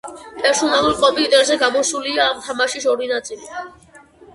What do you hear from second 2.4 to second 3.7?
თამაშის ორი ნაწილი.